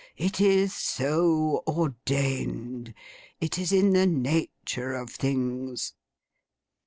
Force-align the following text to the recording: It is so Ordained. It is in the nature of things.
It 0.17 0.41
is 0.41 0.73
so 0.73 1.61
Ordained. 1.67 2.95
It 3.39 3.59
is 3.59 3.71
in 3.71 3.93
the 3.93 4.07
nature 4.07 4.93
of 4.95 5.11
things. 5.11 5.93